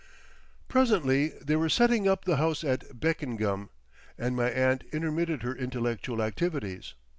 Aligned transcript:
Presently 0.67 1.27
they 1.43 1.55
were 1.55 1.69
setting; 1.69 2.07
up 2.07 2.25
the 2.25 2.37
house 2.37 2.63
at 2.63 2.99
Beckengham, 2.99 3.69
and 4.17 4.35
my 4.35 4.49
aunt 4.49 4.83
intermitted 4.91 5.43
her 5.43 5.55
intellectual 5.55 6.23
activities. 6.23 6.95